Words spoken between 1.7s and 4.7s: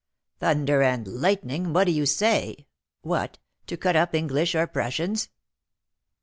what do you say? What! to cut up English or